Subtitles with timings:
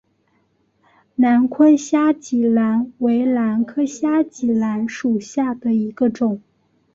[1.13, 6.41] 南昆虾脊兰为兰科虾脊兰属下的一个种。